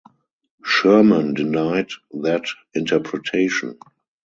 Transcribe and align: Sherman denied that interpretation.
Sherman 0.65 1.35
denied 1.35 1.91
that 2.23 2.45
interpretation. 2.73 3.77